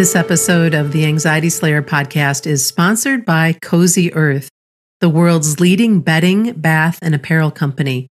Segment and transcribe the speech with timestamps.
[0.00, 4.48] This episode of the Anxiety Slayer podcast is sponsored by Cozy Earth,
[5.00, 8.08] the world's leading bedding, bath, and apparel company.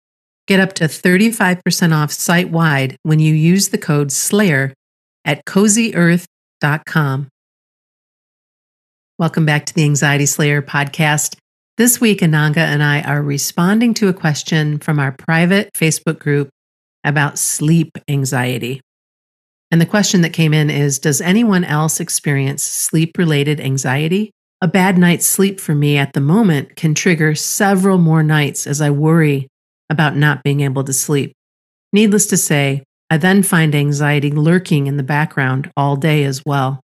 [0.48, 4.74] Get up to 35% off site wide when you use the code SLAYER
[5.26, 7.28] at cozyearth.com.
[9.20, 11.36] Welcome back to the Anxiety Slayer podcast.
[11.78, 16.50] This week, Ananga and I are responding to a question from our private Facebook group
[17.04, 18.82] about sleep anxiety.
[19.76, 24.32] And the question that came in is Does anyone else experience sleep related anxiety?
[24.62, 28.80] A bad night's sleep for me at the moment can trigger several more nights as
[28.80, 29.50] I worry
[29.90, 31.34] about not being able to sleep.
[31.92, 36.80] Needless to say, I then find anxiety lurking in the background all day as well.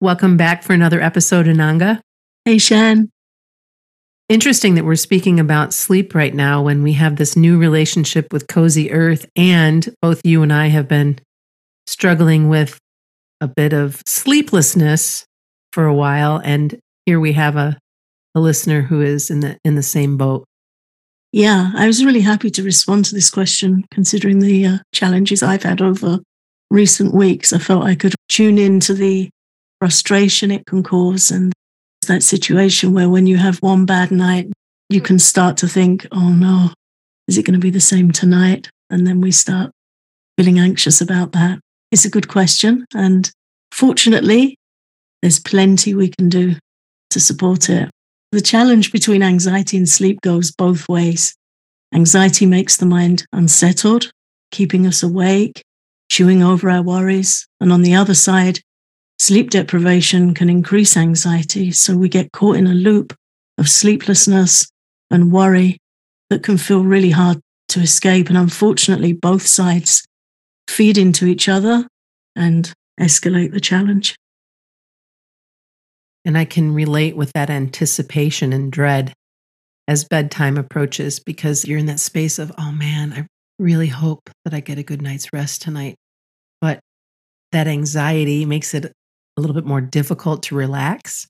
[0.00, 1.98] Welcome back for another episode, Ananga.
[2.44, 3.10] Hey, Shan.
[4.28, 8.46] Interesting that we're speaking about sleep right now when we have this new relationship with
[8.46, 11.18] Cozy Earth, and both you and I have been
[11.86, 12.78] struggling with
[13.40, 15.24] a bit of sleeplessness
[15.72, 16.40] for a while.
[16.42, 17.78] And here we have a,
[18.34, 20.44] a listener who is in the in the same boat.
[21.32, 25.64] Yeah, I was really happy to respond to this question, considering the uh, challenges I've
[25.64, 26.20] had over
[26.70, 27.52] recent weeks.
[27.52, 29.28] I felt I could tune into the
[29.78, 31.52] frustration it can cause and
[32.06, 34.48] that situation where when you have one bad night,
[34.88, 36.70] you can start to think, oh no,
[37.28, 38.70] is it going to be the same tonight?
[38.90, 39.72] And then we start
[40.38, 41.58] feeling anxious about that.
[41.90, 42.84] It's a good question.
[42.94, 43.30] And
[43.72, 44.56] fortunately,
[45.22, 46.54] there's plenty we can do
[47.10, 47.90] to support it.
[48.32, 51.34] The challenge between anxiety and sleep goes both ways.
[51.94, 54.10] Anxiety makes the mind unsettled,
[54.50, 55.62] keeping us awake,
[56.10, 57.46] chewing over our worries.
[57.60, 58.60] And on the other side,
[59.18, 61.70] sleep deprivation can increase anxiety.
[61.70, 63.14] So we get caught in a loop
[63.58, 64.68] of sleeplessness
[65.10, 65.78] and worry
[66.28, 68.28] that can feel really hard to escape.
[68.28, 70.04] And unfortunately, both sides
[70.68, 71.86] feed into each other
[72.34, 74.16] and escalate the challenge.
[76.24, 79.12] And I can relate with that anticipation and dread
[79.88, 83.26] as bedtime approaches because you're in that space of, oh man, I
[83.58, 85.94] really hope that I get a good night's rest tonight.
[86.60, 86.80] But
[87.52, 88.86] that anxiety makes it
[89.36, 91.26] a little bit more difficult to relax.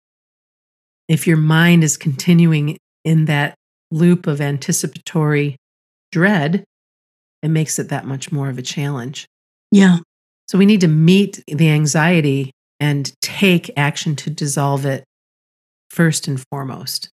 [1.09, 3.55] If your mind is continuing in that
[3.91, 5.57] loop of anticipatory
[6.11, 6.65] dread,
[7.43, 9.27] it makes it that much more of a challenge.
[9.71, 9.99] Yeah.
[10.49, 15.05] So we need to meet the anxiety and take action to dissolve it
[15.91, 17.09] first and foremost.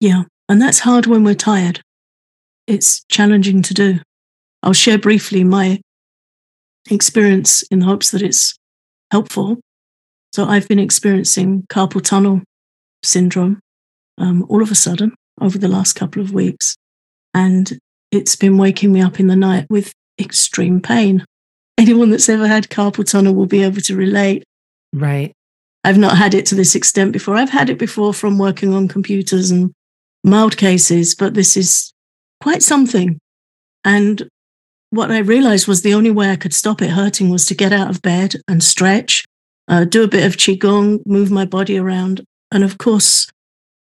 [0.00, 0.24] Yeah.
[0.48, 1.80] And that's hard when we're tired.
[2.66, 3.98] It's challenging to do.
[4.62, 5.80] I'll share briefly my
[6.90, 8.56] experience in hopes that it's
[9.10, 9.58] helpful.
[10.32, 12.42] So I've been experiencing carpal tunnel
[13.02, 13.60] syndrome
[14.18, 16.76] um, all of a sudden over the last couple of weeks.
[17.34, 17.78] And
[18.16, 21.24] it's been waking me up in the night with extreme pain.
[21.78, 24.42] Anyone that's ever had carpal tunnel will be able to relate.
[24.92, 25.32] Right.
[25.84, 27.36] I've not had it to this extent before.
[27.36, 29.72] I've had it before from working on computers and
[30.24, 31.92] mild cases, but this is
[32.42, 33.18] quite something.
[33.84, 34.28] And
[34.90, 37.72] what I realized was the only way I could stop it hurting was to get
[37.72, 39.24] out of bed and stretch,
[39.68, 42.24] uh, do a bit of Qigong, move my body around.
[42.50, 43.28] And of course,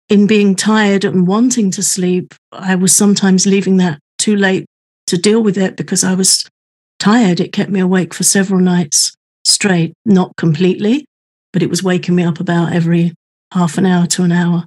[0.10, 4.66] in being tired and wanting to sleep, I was sometimes leaving that too late
[5.08, 6.50] to deal with it because I was
[6.98, 7.42] tired.
[7.42, 9.14] It kept me awake for several nights
[9.44, 11.06] straight, not completely,
[11.52, 13.14] but it was waking me up about every
[13.52, 14.66] half an hour to an hour.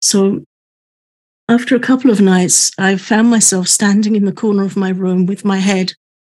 [0.00, 0.44] So
[1.48, 5.26] after a couple of nights, I found myself standing in the corner of my room
[5.26, 5.92] with my head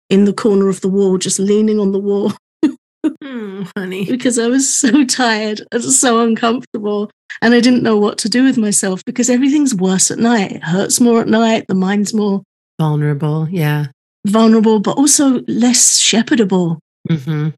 [0.08, 2.32] in the corner of the wall, just leaning on the wall.
[3.04, 4.06] mm, honey.
[4.06, 7.10] Because I was so tired and so uncomfortable.
[7.42, 10.52] And I didn't know what to do with myself because everything's worse at night.
[10.52, 11.66] It hurts more at night.
[11.68, 12.42] The mind's more
[12.78, 13.48] vulnerable.
[13.50, 13.86] Yeah.
[14.26, 16.78] Vulnerable, but also less shepherdable.
[17.08, 17.50] Mm-hmm.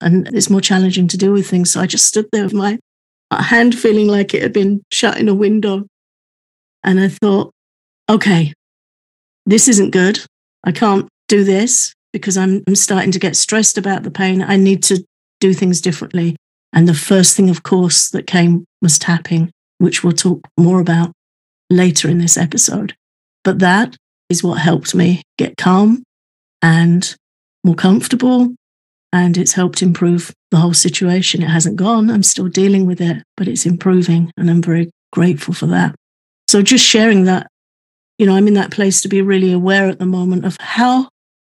[0.00, 1.70] And it's more challenging to deal with things.
[1.70, 2.78] So I just stood there with my
[3.30, 5.86] hand feeling like it had been shut in a window.
[6.84, 7.52] And I thought,
[8.10, 8.52] okay,
[9.46, 10.20] this isn't good.
[10.64, 14.42] I can't do this because I'm, I'm starting to get stressed about the pain.
[14.42, 15.04] I need to
[15.40, 16.36] do things differently.
[16.72, 21.12] And the first thing, of course, that came was tapping, which we'll talk more about
[21.70, 22.94] later in this episode.
[23.44, 23.96] But that
[24.32, 26.02] is what helped me get calm
[26.62, 27.14] and
[27.62, 28.52] more comfortable.
[29.12, 31.42] And it's helped improve the whole situation.
[31.42, 32.10] It hasn't gone.
[32.10, 34.32] I'm still dealing with it, but it's improving.
[34.38, 35.94] And I'm very grateful for that.
[36.48, 37.46] So just sharing that,
[38.18, 41.08] you know, I'm in that place to be really aware at the moment of how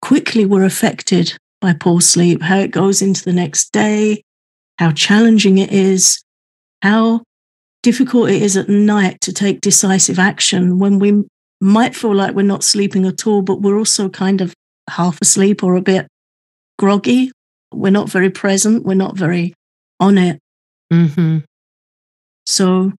[0.00, 4.22] quickly we're affected by poor sleep, how it goes into the next day,
[4.78, 6.22] how challenging it is,
[6.80, 7.22] how
[7.82, 11.22] difficult it is at night to take decisive action when we
[11.62, 14.52] might feel like we're not sleeping at all, but we're also kind of
[14.90, 16.06] half asleep or a bit
[16.78, 17.30] groggy
[17.74, 19.54] we're not very present, we're not very
[20.00, 20.38] on it.
[20.92, 21.38] Mm-hmm.
[22.46, 22.92] So,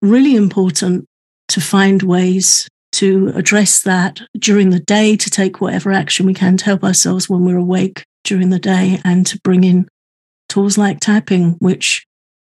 [0.00, 1.06] really important
[1.48, 6.56] to find ways to address that during the day, to take whatever action we can
[6.58, 9.88] to help ourselves when we're awake during the day, and to bring in
[10.48, 12.04] tools like tapping, which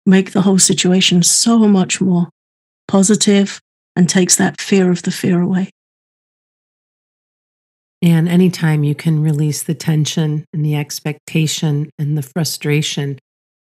[0.05, 2.29] make the whole situation so much more
[2.87, 3.59] positive
[3.97, 5.71] and takes that fear of the fear away.
[8.03, 13.17] And anytime you can release the tension and the expectation and the frustration,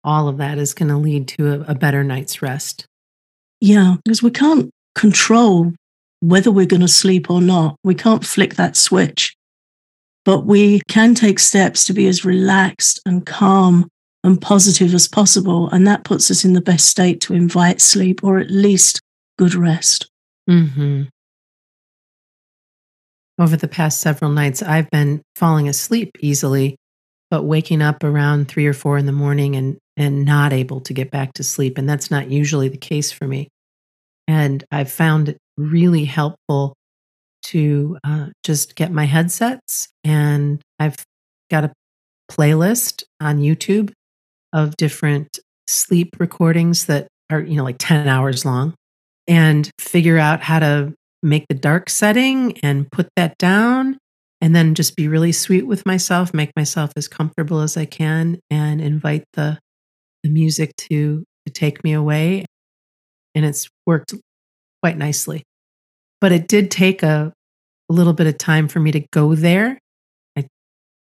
[0.01, 2.85] all of that is going to lead to a, a better night's rest.
[3.59, 5.73] Yeah, because we can't control
[6.21, 7.75] whether we're going to sleep or not.
[7.83, 9.35] We can't flick that switch.
[10.23, 13.89] But we can take steps to be as relaxed and calm
[14.23, 15.69] and positive as possible.
[15.69, 19.01] And that puts us in the best state to invite sleep or at least
[19.37, 20.09] good rest.
[20.49, 21.03] Mm-hmm.
[23.39, 26.75] Over the past several nights, I've been falling asleep easily,
[27.31, 30.93] but waking up around three or four in the morning and, and not able to
[30.93, 31.77] get back to sleep.
[31.77, 33.47] And that's not usually the case for me.
[34.27, 36.75] And I've found it really helpful
[37.45, 39.87] to uh, just get my headsets.
[40.03, 40.95] And I've
[41.49, 41.73] got a
[42.31, 43.91] playlist on YouTube
[44.53, 48.75] of different sleep recordings that are, you know, like 10 hours long
[49.27, 53.97] and figure out how to make the dark setting and put that down
[54.41, 58.39] and then just be really sweet with myself, make myself as comfortable as I can
[58.49, 59.59] and invite the
[60.23, 62.45] the music to to take me away
[63.35, 64.13] and it's worked
[64.81, 65.43] quite nicely.
[66.21, 67.33] But it did take a,
[67.89, 69.77] a little bit of time for me to go there.
[70.37, 70.47] I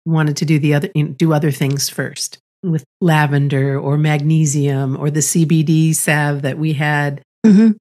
[0.04, 4.96] wanted to do the other you know, do other things first with lavender or magnesium
[4.96, 7.22] or the CBD salve that we had.
[7.44, 7.72] Mm-hmm.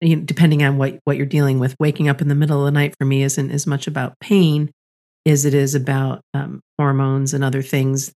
[0.00, 2.66] You know, depending on what, what you're dealing with, waking up in the middle of
[2.66, 4.70] the night for me isn't as much about pain
[5.26, 8.12] as it is about um, hormones and other things.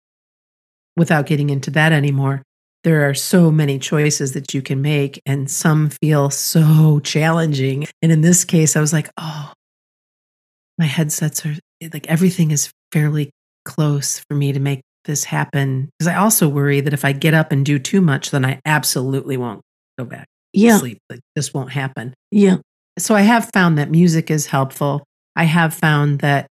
[0.96, 2.42] Without getting into that anymore,
[2.84, 7.86] there are so many choices that you can make, and some feel so challenging.
[8.00, 9.52] And in this case, I was like, oh,
[10.78, 11.54] my headsets are
[11.92, 13.30] like everything is fairly
[13.64, 17.34] close for me to make this happen because I also worry that if I get
[17.34, 19.62] up and do too much, then I absolutely won't
[19.98, 20.26] go back
[20.56, 20.78] yeah.
[20.78, 20.98] sleep.
[21.10, 22.14] Like this won't happen.
[22.30, 22.56] Yeah.
[22.98, 25.04] So I have found that music is helpful.
[25.34, 26.46] I have found that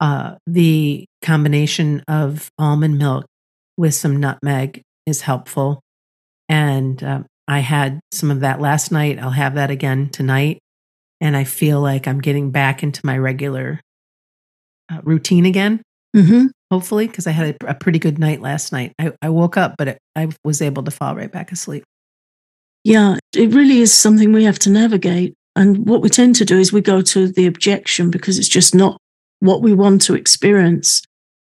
[0.00, 3.26] uh, the combination of almond milk
[3.76, 5.80] with some nutmeg is helpful.
[6.48, 9.18] And um, I had some of that last night.
[9.18, 10.60] I'll have that again tonight.
[11.20, 13.80] And I feel like I'm getting back into my regular
[14.90, 15.82] uh, routine again
[16.16, 16.46] Mm-hmm.
[16.70, 18.92] hopefully, because I had a, a, pretty good night last night.
[18.98, 21.84] I, I woke up, but it, I was able to fall right back asleep.
[22.88, 25.34] Yeah, it really is something we have to navigate.
[25.54, 28.74] And what we tend to do is we go to the objection because it's just
[28.74, 28.96] not
[29.40, 31.02] what we want to experience.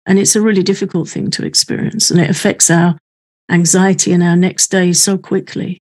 [0.05, 2.11] And it's a really difficult thing to experience.
[2.11, 2.99] And it affects our
[3.49, 5.79] anxiety and our next day so quickly.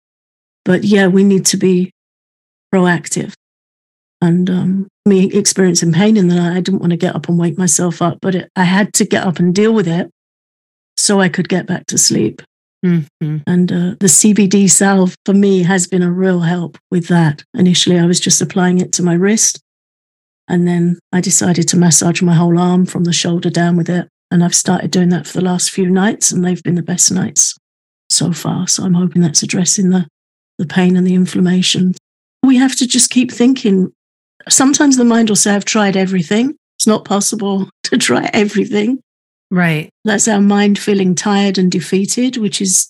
[0.64, 1.90] But yeah, we need to be
[2.72, 3.34] proactive
[4.22, 7.40] and um, me experiencing pain in the night, I didn't want to get up and
[7.40, 10.12] wake myself up, but it, I had to get up and deal with it
[10.98, 12.44] so I could get back to sleep.
[12.86, 13.38] Mm-hmm.
[13.48, 17.44] And uh, the CBD salve for me has been a real help with that.
[17.54, 19.60] Initially, I was just applying it to my wrist.
[20.48, 24.08] And then I decided to massage my whole arm from the shoulder down with it.
[24.32, 27.12] And I've started doing that for the last few nights, and they've been the best
[27.12, 27.56] nights
[28.10, 28.68] so far.
[28.68, 30.08] So I'm hoping that's addressing the,
[30.58, 31.94] the pain and the inflammation.
[32.44, 33.92] We have to just keep thinking
[34.50, 36.56] sometimes the mind will say, I've tried everything.
[36.78, 39.00] It's not possible to try everything.
[39.50, 39.90] Right.
[40.04, 42.90] That's our mind feeling tired and defeated, which is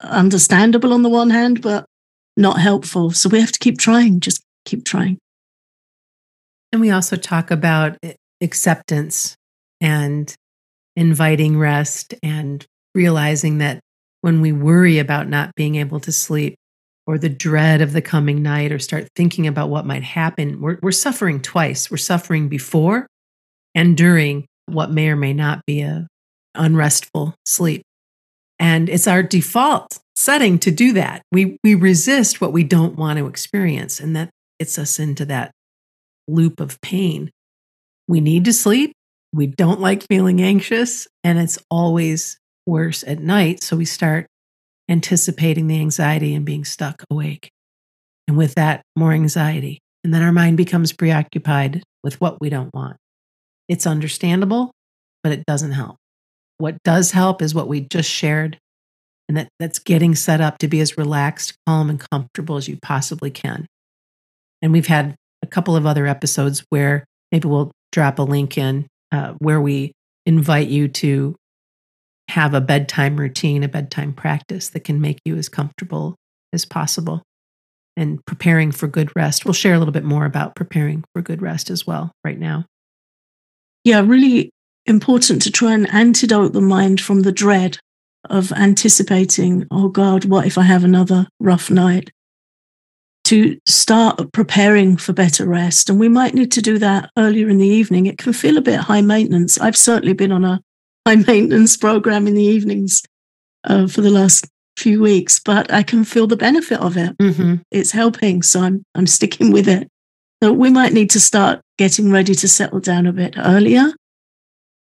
[0.00, 1.86] understandable on the one hand, but
[2.36, 3.10] not helpful.
[3.10, 5.18] So we have to keep trying, just keep trying.
[6.72, 9.34] And we also talk about eh, acceptance
[9.80, 10.34] and
[10.94, 12.64] inviting rest and
[12.94, 13.80] realizing that
[14.20, 16.56] when we worry about not being able to sleep,
[17.08, 20.78] or the dread of the coming night or start thinking about what might happen, we're,
[20.82, 21.90] we're suffering twice.
[21.90, 23.06] We're suffering before
[23.74, 26.06] and during what may or may not be a
[26.54, 27.82] unrestful sleep.
[28.58, 31.22] And it's our default setting to do that.
[31.30, 35.52] We, we resist what we don't want to experience, and that gets us into that
[36.26, 37.30] loop of pain.
[38.08, 38.92] We need to sleep.
[39.32, 43.62] We don't like feeling anxious, and it's always worse at night.
[43.62, 44.26] So we start
[44.88, 47.50] anticipating the anxiety and being stuck awake.
[48.26, 49.80] And with that, more anxiety.
[50.02, 52.96] And then our mind becomes preoccupied with what we don't want.
[53.68, 54.72] It's understandable,
[55.22, 55.96] but it doesn't help.
[56.58, 58.58] What does help is what we just shared,
[59.28, 62.78] and that, that's getting set up to be as relaxed, calm, and comfortable as you
[62.82, 63.66] possibly can.
[64.62, 68.86] And we've had a couple of other episodes where maybe we'll drop a link in
[69.12, 69.92] uh, where we
[70.26, 71.36] invite you to
[72.28, 76.16] have a bedtime routine, a bedtime practice that can make you as comfortable
[76.52, 77.22] as possible
[77.96, 79.44] and preparing for good rest.
[79.44, 82.66] We'll share a little bit more about preparing for good rest as well right now.
[83.84, 84.50] Yeah, really
[84.86, 87.78] important to try and antidote the mind from the dread
[88.28, 92.10] of anticipating, oh God, what if I have another rough night?
[93.24, 95.90] To start preparing for better rest.
[95.90, 98.06] And we might need to do that earlier in the evening.
[98.06, 99.58] It can feel a bit high maintenance.
[99.58, 100.60] I've certainly been on a
[101.06, 103.02] high maintenance program in the evenings
[103.64, 104.46] uh, for the last
[104.78, 107.16] few weeks, but I can feel the benefit of it.
[107.18, 107.56] Mm-hmm.
[107.70, 108.42] It's helping.
[108.42, 109.88] So I'm, I'm sticking with it.
[110.42, 113.92] So we might need to start getting ready to settle down a bit earlier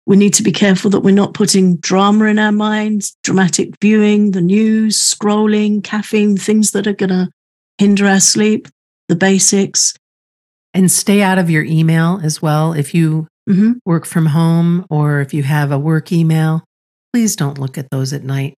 [0.06, 4.30] we need to be careful that we're not putting drama in our minds, dramatic viewing,
[4.30, 7.28] the news, scrolling, caffeine, things that are going to
[7.78, 8.68] hinder our sleep,
[9.08, 9.94] the basics.
[10.72, 12.72] And stay out of your email as well.
[12.72, 13.72] If you mm-hmm.
[13.84, 16.62] work from home or if you have a work email,
[17.12, 18.54] please don't look at those at night.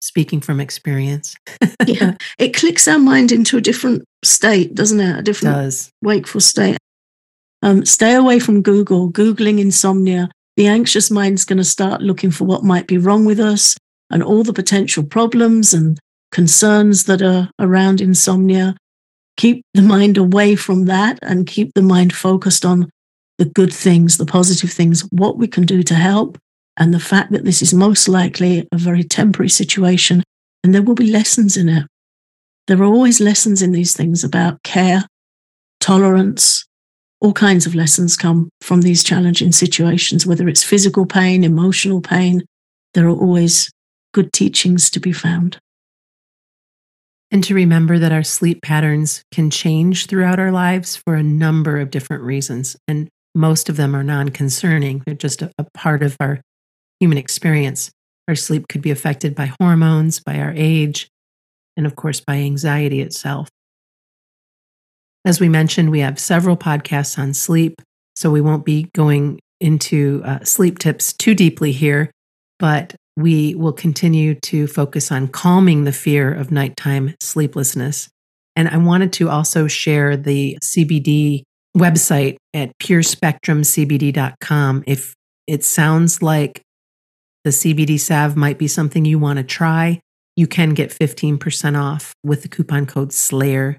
[0.00, 1.36] Speaking from experience.
[1.86, 5.18] yeah, it clicks our mind into a different state, doesn't it?
[5.18, 5.90] A different Does.
[6.02, 6.78] wakeful state.
[7.62, 9.12] Um, stay away from Google.
[9.12, 10.30] Googling insomnia
[10.60, 13.78] the anxious mind's going to start looking for what might be wrong with us
[14.10, 15.98] and all the potential problems and
[16.32, 18.76] concerns that are around insomnia.
[19.38, 22.90] Keep the mind away from that and keep the mind focused on
[23.38, 26.36] the good things, the positive things, what we can do to help,
[26.80, 30.22] and the fact that this is most likely a very temporary situation
[30.64, 31.86] and there will be lessons in it.
[32.66, 35.04] There are always lessons in these things about care,
[35.80, 36.64] tolerance,
[37.20, 42.42] all kinds of lessons come from these challenging situations, whether it's physical pain, emotional pain,
[42.94, 43.70] there are always
[44.12, 45.58] good teachings to be found.
[47.30, 51.78] And to remember that our sleep patterns can change throughout our lives for a number
[51.78, 52.76] of different reasons.
[52.88, 56.40] And most of them are non concerning, they're just a, a, part of our
[57.00, 57.90] human experience.
[58.28, 61.08] Our sleep could be affected by hormones, by our age,
[61.76, 63.48] and of course, by anxiety itself.
[65.24, 67.80] As we mentioned, we have several podcasts on sleep,
[68.14, 72.10] so we won't be going into uh, sleep tips too deeply here,
[72.58, 78.08] but we will continue to focus on calming the fear of nighttime sleeplessness.
[78.56, 81.42] And I wanted to also share the CBD
[81.76, 84.84] website at purespectrumcbd.com.
[84.86, 85.14] If
[85.46, 86.62] it sounds like
[87.44, 90.00] the CBD salve might be something you want to try,
[90.36, 93.76] you can get 15% off with the coupon code SLAYER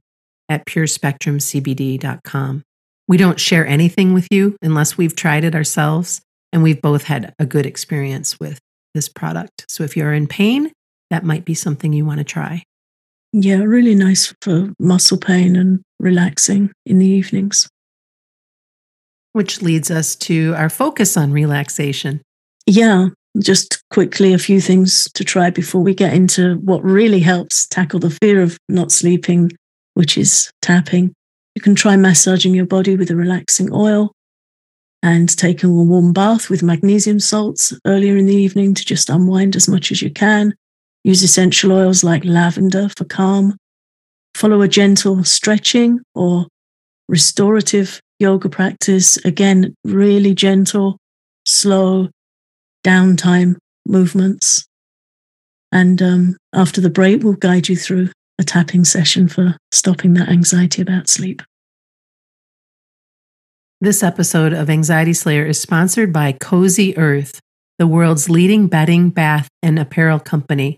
[0.49, 2.63] at purespectrumcbd.com.
[3.07, 6.21] We don't share anything with you unless we've tried it ourselves
[6.53, 8.59] and we've both had a good experience with
[8.93, 9.65] this product.
[9.69, 10.71] So if you're in pain,
[11.09, 12.63] that might be something you want to try.
[13.33, 17.69] Yeah, really nice for muscle pain and relaxing in the evenings.
[19.33, 22.21] Which leads us to our focus on relaxation.
[22.65, 27.65] Yeah, just quickly a few things to try before we get into what really helps
[27.67, 29.51] tackle the fear of not sleeping
[29.93, 31.13] which is tapping.
[31.55, 34.13] You can try massaging your body with a relaxing oil
[35.03, 39.55] and taking a warm bath with magnesium salts earlier in the evening to just unwind
[39.55, 40.53] as much as you can.
[41.03, 43.57] Use essential oils like lavender for calm.
[44.35, 46.47] Follow a gentle stretching or
[47.09, 49.17] restorative yoga practice.
[49.25, 50.97] Again, really gentle,
[51.45, 52.09] slow,
[52.85, 54.65] downtime movements.
[55.71, 60.29] And um, after the break, we'll guide you through a tapping session for stopping that
[60.29, 61.41] anxiety about sleep.
[63.79, 67.39] This episode of Anxiety Slayer is sponsored by Cozy Earth,
[67.79, 70.77] the world's leading bedding, bath, and apparel company.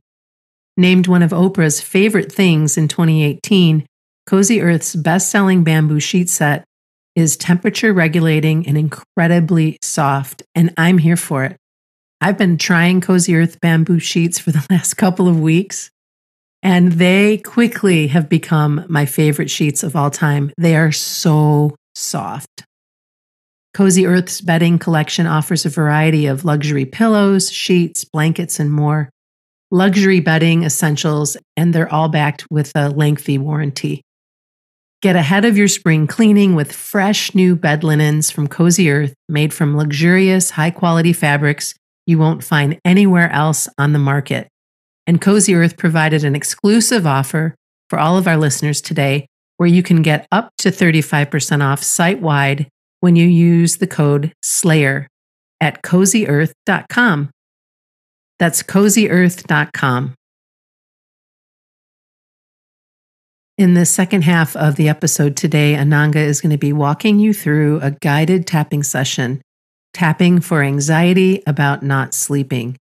[0.78, 3.86] Named one of Oprah's favorite things in 2018,
[4.26, 6.64] Cozy Earth's best selling bamboo sheet set
[7.16, 11.58] is temperature regulating and incredibly soft, and I'm here for it.
[12.24, 15.92] I've been trying Cozy Earth bamboo sheets for the last couple of weeks,
[16.62, 20.50] and they quickly have become my favorite sheets of all time.
[20.58, 22.64] They are so soft.
[23.74, 29.10] Cozy Earth's bedding collection offers a variety of luxury pillows, sheets, blankets, and more.
[29.70, 34.02] Luxury bedding essentials, and they're all backed with a lengthy warranty.
[35.02, 39.54] Get ahead of your spring cleaning with fresh new bed linens from Cozy Earth, made
[39.54, 44.48] from luxurious, high quality fabrics you won't find anywhere else on the market.
[45.06, 47.56] And Cozy Earth provided an exclusive offer
[47.90, 52.22] for all of our listeners today where you can get up to 35% off site
[52.22, 52.68] wide
[53.02, 55.08] when you use the code SLAYER
[55.62, 57.30] at cozyearth.com.
[58.40, 60.16] That's cozyearth.com.
[63.58, 67.34] In the second half of the episode today, Ananga is going to be walking you
[67.34, 69.42] through a guided tapping session,
[69.94, 72.78] tapping for anxiety about not sleeping.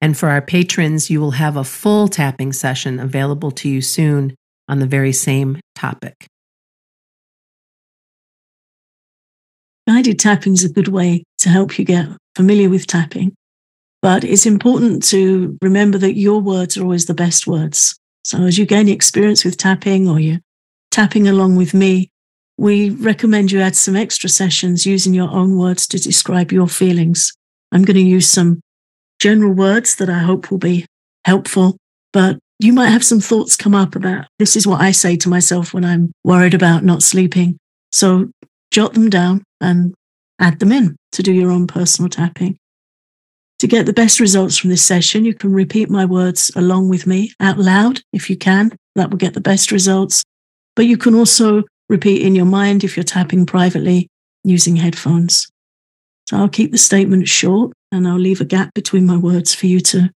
[0.00, 4.34] And for our patrons, you will have a full tapping session available to you soon
[4.68, 6.26] on the very same topic.
[9.86, 13.34] Guided tapping is a good way to help you get familiar with tapping,
[14.00, 17.98] but it's important to remember that your words are always the best words.
[18.24, 20.40] So as you gain experience with tapping or you're
[20.90, 22.10] tapping along with me,
[22.56, 27.32] we recommend you add some extra sessions using your own words to describe your feelings.
[27.72, 28.60] I'm going to use some
[29.20, 30.86] general words that I hope will be
[31.24, 31.76] helpful,
[32.12, 35.28] but you might have some thoughts come up about this is what I say to
[35.28, 37.58] myself when I'm worried about not sleeping.
[37.90, 38.30] So
[38.70, 39.94] jot them down and
[40.40, 42.56] add them in to do your own personal tapping.
[43.60, 47.06] To get the best results from this session, you can repeat my words along with
[47.06, 48.76] me out loud if you can.
[48.94, 50.22] That will get the best results.
[50.76, 54.08] But you can also repeat in your mind if you're tapping privately
[54.42, 55.48] using headphones.
[56.28, 59.66] So I'll keep the statement short and I'll leave a gap between my words for
[59.66, 60.10] you to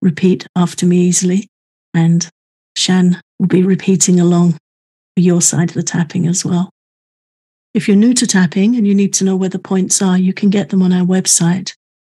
[0.00, 1.48] repeat after me easily.
[1.92, 2.28] And
[2.76, 6.70] Shan will be repeating along for your side of the tapping as well.
[7.74, 10.32] If you're new to tapping and you need to know where the points are, you
[10.32, 11.74] can get them on our website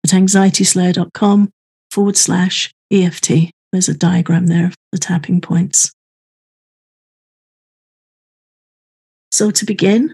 [0.05, 1.51] at anxietyslayer.com
[1.91, 3.51] forward slash EFT.
[3.73, 5.93] There's a diagram there of the tapping points.
[9.31, 10.13] So to begin,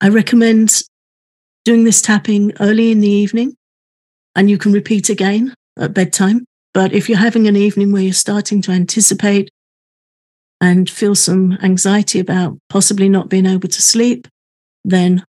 [0.00, 0.82] I recommend
[1.64, 3.54] doing this tapping early in the evening
[4.34, 6.44] and you can repeat again at bedtime.
[6.74, 9.50] But if you're having an evening where you're starting to anticipate
[10.60, 14.26] and feel some anxiety about possibly not being able to sleep,
[14.84, 15.24] then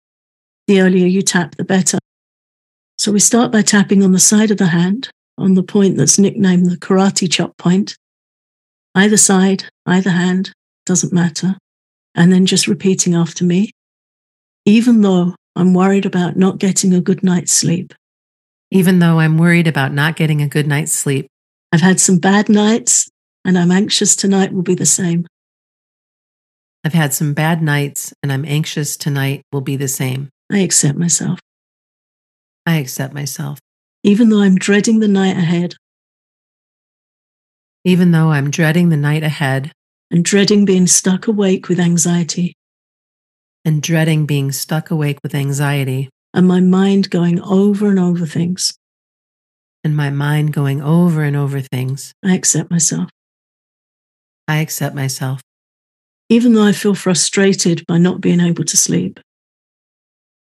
[0.69, 1.99] the earlier you tap, the better.
[2.99, 6.19] So we start by tapping on the side of the hand on the point that's
[6.19, 7.97] nicknamed the karate chop point.
[8.95, 10.53] Either side, either hand,
[10.87, 11.57] doesn't matter
[12.15, 13.71] and then just repeating after me,
[14.65, 17.95] even though I'm worried about not getting a good night's sleep.
[18.71, 21.27] Even though I'm worried about not getting a good night's sleep.
[21.73, 23.11] I've had some bad nights
[23.45, 25.27] and I'm anxious tonight will be the same.
[26.85, 30.31] I've had some bad nights and I'm anxious tonight will be the same.
[30.51, 31.39] I accept myself.
[32.67, 33.59] I accept myself.
[34.05, 35.75] Even though I'm dreading the night ahead.
[37.85, 39.73] Even though I'm dreading the night ahead
[40.13, 42.55] and dreading being stuck awake with anxiety.
[43.65, 46.11] And dreading being stuck awake with anxiety.
[46.35, 48.75] And my mind going over and over things.
[49.83, 52.13] And my mind going over and over things.
[52.23, 53.09] I accept myself.
[54.47, 55.41] I accept myself.
[56.29, 59.19] Even though I feel frustrated by not being able to sleep.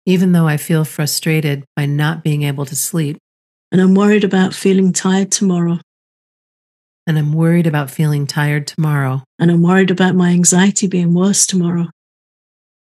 [0.05, 3.17] Even though I feel frustrated by not being able to sleep.
[3.73, 5.79] And I'm worried about feeling tired tomorrow
[7.07, 9.23] and I'm worried about feeling tired tomorrow.
[9.39, 11.87] And I'm worried about my anxiety being worse tomorrow.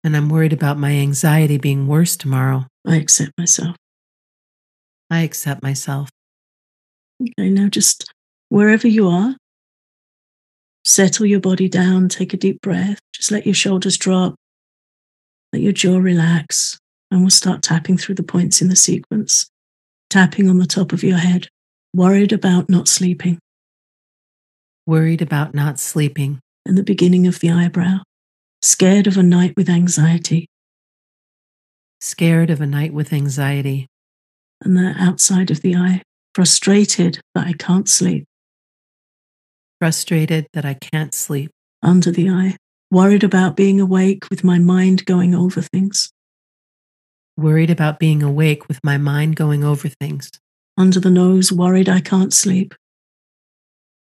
[0.05, 2.67] And I'm worried about my anxiety being worse tomorrow.
[2.87, 3.77] I accept myself.
[5.11, 6.11] I accept myself.
[7.21, 8.13] Okay, now just
[8.51, 9.37] wherever you are,
[10.85, 14.35] settle your body down, take a deep breath, just let your shoulders drop,
[15.53, 16.79] let your jaw relax,
[17.11, 19.49] and we'll start tapping through the points in the sequence.
[20.11, 21.49] Tapping on the top of your head,
[21.95, 23.39] worried about not sleeping
[24.87, 27.99] worried about not sleeping, and the beginning of the eyebrow,
[28.63, 30.47] scared of a night with anxiety,
[32.01, 33.87] scared of a night with anxiety,
[34.63, 36.03] and the outside of the eye,
[36.35, 38.25] frustrated that I can't sleep,
[39.81, 41.51] frustrated that I can't sleep,
[41.83, 42.57] under the eye,
[42.91, 46.11] worried about being awake with my mind going over things.
[47.37, 50.31] Worried about being awake with my mind going over things.
[50.77, 52.75] Under the nose, worried I can't sleep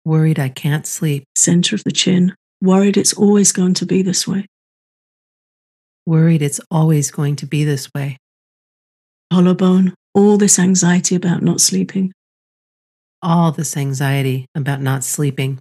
[0.06, 4.28] worried I can't sleep, center of the chin, worried it's always going to be this
[4.28, 4.48] way,
[6.06, 8.18] worried it's always going to be this way,
[9.32, 12.12] collarbone, all this anxiety about not sleeping,
[13.22, 15.60] all this anxiety about not sleeping,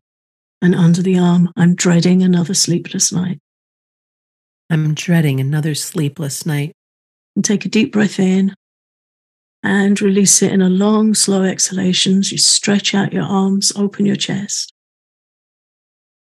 [0.63, 3.39] and under the arm, I'm dreading another sleepless night.
[4.69, 6.73] I'm dreading another sleepless night.
[7.37, 8.55] And take a deep breath in
[9.63, 12.33] and release it in a long, slow exhalations.
[12.33, 14.73] You stretch out your arms, open your chest.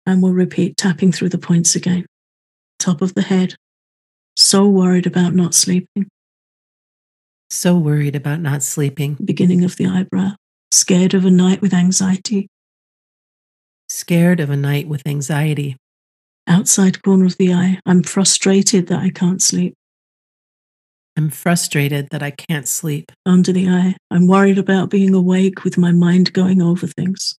[0.06, 2.06] And we'll repeat tapping through the points again.
[2.78, 3.54] Top of the head.
[4.36, 6.08] So worried about not sleeping.
[7.50, 9.16] So worried about not sleeping.
[9.24, 10.32] Beginning of the eyebrow.
[10.70, 12.48] Scared of a night with anxiety.
[13.88, 15.76] Scared of a night with anxiety.
[16.46, 17.80] Outside corner of the eye.
[17.86, 19.74] I'm frustrated that I can't sleep.
[21.16, 23.10] I'm frustrated that I can't sleep.
[23.24, 27.38] Under the eye, I'm worried about being awake with my mind going over things.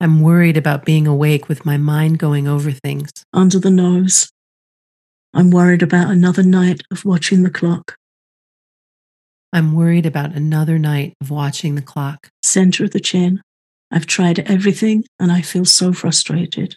[0.00, 3.10] I'm worried about being awake with my mind going over things.
[3.32, 4.30] Under the nose,
[5.32, 7.96] I'm worried about another night of watching the clock.
[9.52, 12.28] I'm worried about another night of watching the clock.
[12.42, 13.40] Center of the chin.
[13.90, 16.76] I've tried everything and I feel so frustrated.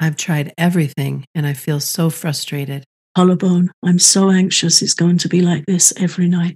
[0.00, 2.84] I've tried everything and I feel so frustrated.
[3.16, 3.70] Collarbone.
[3.82, 6.54] I'm so anxious it's going to be like this every night.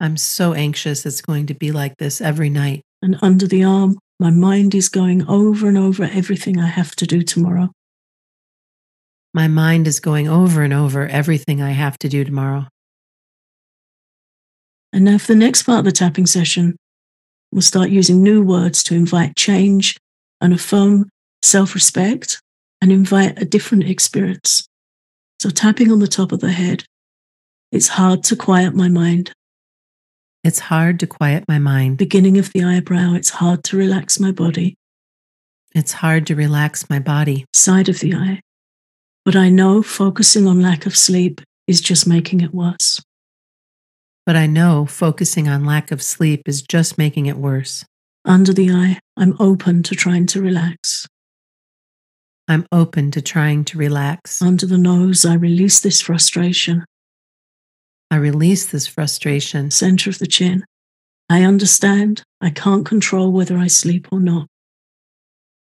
[0.00, 2.82] I'm so anxious it's going to be like this every night.
[3.00, 7.06] And under the arm, my mind is going over and over everything I have to
[7.06, 7.70] do tomorrow.
[9.32, 12.66] My mind is going over and over everything I have to do tomorrow.
[14.92, 16.74] And now, for the next part of the tapping session,
[17.52, 19.96] we'll start using new words to invite change
[20.40, 21.08] and affirm
[21.44, 22.40] self respect
[22.82, 24.68] and invite a different experience.
[25.40, 26.84] So, tapping on the top of the head,
[27.70, 29.32] it's hard to quiet my mind.
[30.42, 31.98] It's hard to quiet my mind.
[31.98, 34.74] Beginning of the eyebrow, it's hard to relax my body.
[35.74, 37.44] It's hard to relax my body.
[37.52, 38.40] Side of the eye.
[39.24, 43.00] But I know focusing on lack of sleep is just making it worse.
[44.24, 47.84] But I know focusing on lack of sleep is just making it worse.
[48.24, 51.06] Under the eye, I'm open to trying to relax.
[52.50, 54.40] I'm open to trying to relax.
[54.40, 56.84] Under the nose, I release this frustration.
[58.10, 59.70] I release this frustration.
[59.70, 60.64] Center of the chin.
[61.28, 64.46] I understand I can't control whether I sleep or not.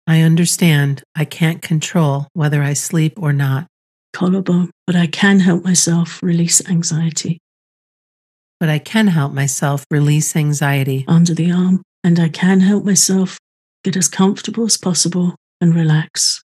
[0.07, 3.66] I understand I can't control whether I sleep or not.
[4.12, 7.40] Collarbone, but I can help myself release anxiety.
[8.61, 11.05] But I can help myself release anxiety.
[11.09, 13.38] Under the arm, and I can help myself
[13.83, 16.44] get as comfortable as possible and relax.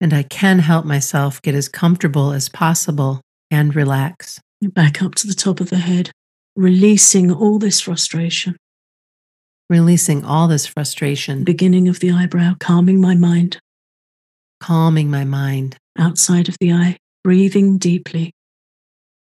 [0.00, 4.40] And I can help myself get as comfortable as possible and relax.
[4.62, 6.10] Back up to the top of the head,
[6.56, 8.56] releasing all this frustration.
[9.70, 11.44] Releasing all this frustration.
[11.44, 13.58] Beginning of the eyebrow, calming my mind.
[14.60, 15.76] Calming my mind.
[15.98, 18.32] Outside of the eye, breathing deeply.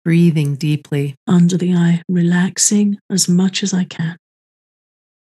[0.04, 1.14] Breathing deeply.
[1.26, 4.16] Under the eye, relaxing as much as I can.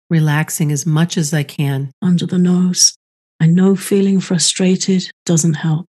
[0.09, 1.91] Relaxing as much as I can.
[2.01, 2.95] Under the nose,
[3.43, 5.85] I know feeling frustrated doesn't help.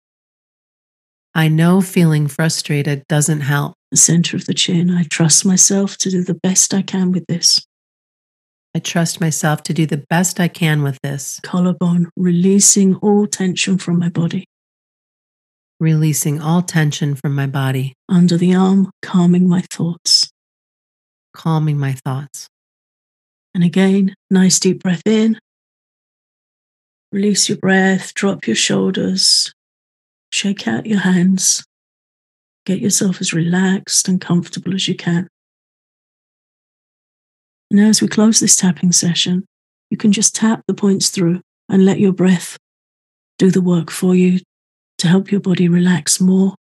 [1.35, 3.75] I know feeling frustrated doesn't help.
[3.91, 7.27] The center of the chin, I trust myself to do the best I can with
[7.27, 7.63] this.
[8.75, 11.41] I trust myself to do the best I can with this.
[11.43, 14.47] Collarbone, releasing all tension from my body.
[15.79, 17.93] Releasing all tension from my body.
[18.09, 20.31] Under the arm, calming my thoughts.
[21.35, 22.49] Calming my thoughts.
[23.55, 25.39] And again, nice deep breath in.
[27.13, 29.53] Release your breath, drop your shoulders,
[30.31, 31.63] shake out your hands.
[32.65, 35.29] Get yourself as relaxed and comfortable as you can.
[37.71, 39.45] Now, as we close this tapping session,
[39.91, 42.57] you can just tap the points through and let your breath
[43.39, 44.41] do the work for you
[44.99, 46.55] to help your body relax more,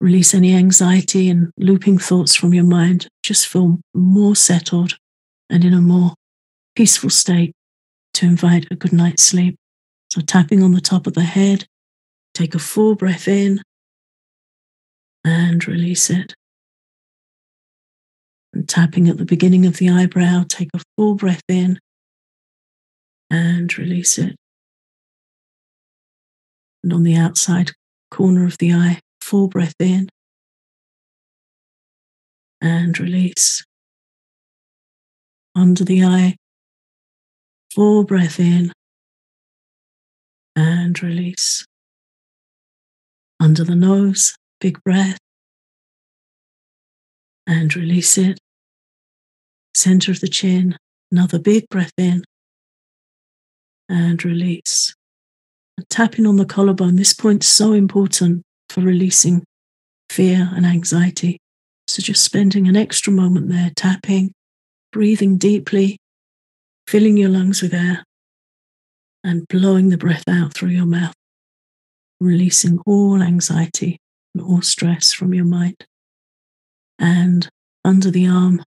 [0.00, 3.08] release any anxiety and looping thoughts from your mind.
[3.24, 4.96] Just feel more settled
[5.50, 6.14] and in a more
[6.76, 7.55] peaceful state
[8.16, 9.56] to invite a good night's sleep.
[10.10, 11.66] So, tapping on the top of the head,
[12.34, 13.62] take a full breath in
[15.24, 16.34] and release it
[18.56, 21.78] and tapping at the beginning of the eyebrow, take a full breath in
[23.30, 24.34] and release it.
[26.82, 27.72] And on the outside
[28.10, 30.08] corner of the eye, full breath in
[32.62, 33.62] and release.
[35.54, 36.36] Under the eye,
[37.76, 38.72] full breath in
[40.56, 41.66] and release.
[43.38, 45.18] Under the nose, big breath
[47.46, 48.38] and release it
[49.74, 50.74] center of the chin,
[51.12, 52.24] another big breath in
[53.90, 54.94] and release.
[55.76, 59.44] And tapping on the collarbone, this point's so important for releasing
[60.08, 61.36] fear and anxiety.
[61.88, 64.32] So just spending an extra moment there, tapping,
[64.92, 65.98] breathing deeply,
[66.86, 68.04] filling your lungs with air,
[69.24, 71.14] and blowing the breath out through your mouth,
[72.20, 73.98] releasing all anxiety
[74.34, 75.84] and all stress from your mind.
[76.98, 77.48] And
[77.84, 78.62] under the arm,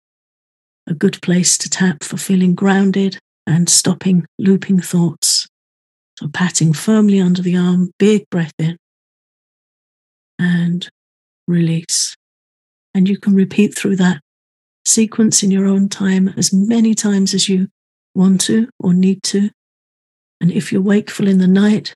[0.86, 5.46] a good place to tap for feeling grounded and stopping looping thoughts.
[6.18, 8.78] So, patting firmly under the arm, big breath in
[10.38, 10.88] and
[11.46, 12.14] release.
[12.94, 14.20] And you can repeat through that
[14.84, 17.68] sequence in your own time as many times as you
[18.16, 19.50] want to or need to.
[20.40, 21.94] And if you're wakeful in the night,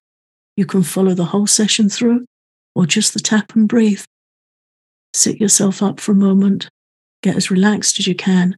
[0.57, 2.25] you can follow the whole session through
[2.75, 4.05] or just the tap and breathe.
[5.15, 6.69] Sit yourself up for a moment,
[7.23, 8.55] get as relaxed as you can,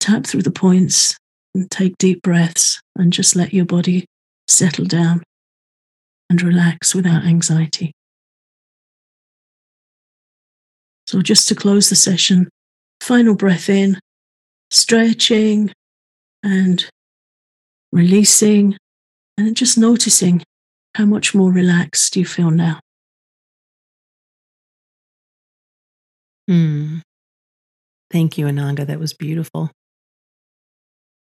[0.00, 1.16] tap through the points
[1.54, 4.06] and take deep breaths and just let your body
[4.48, 5.22] settle down
[6.30, 7.92] and relax without anxiety.
[11.06, 12.48] So, just to close the session,
[13.00, 13.98] final breath in,
[14.70, 15.72] stretching
[16.46, 16.88] and
[17.92, 18.76] releasing,
[19.36, 20.42] and just noticing
[20.94, 22.78] how much more relaxed you feel now.
[26.48, 26.98] Hmm.
[28.10, 28.86] Thank you, Ananga.
[28.86, 29.70] That was beautiful.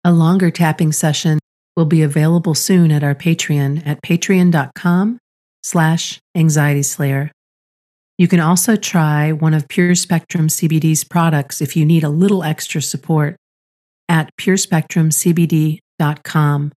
[0.05, 1.39] A longer tapping session
[1.77, 5.19] will be available soon at our Patreon at patreon.com
[5.63, 7.33] slash anxiety slayer.
[8.19, 12.43] You can also try one of Pure Spectrum CBD's products if you need a little
[12.43, 13.37] extra support
[14.09, 16.73] at purespectrumcbd.com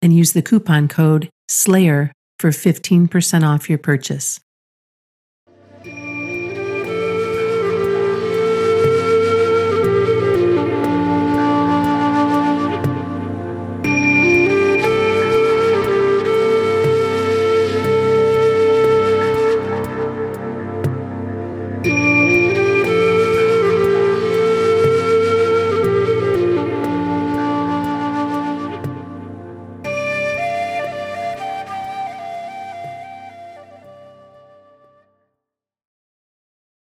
[0.00, 4.40] and use the coupon code SLAYER for 15% off your purchase.